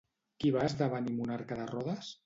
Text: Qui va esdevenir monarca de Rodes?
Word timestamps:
Qui 0.43 0.51
va 0.55 0.63
esdevenir 0.69 1.15
monarca 1.21 1.63
de 1.63 1.73
Rodes? 1.75 2.15